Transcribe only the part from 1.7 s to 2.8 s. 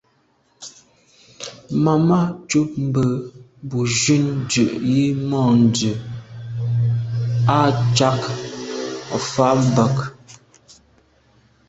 Màmá cúp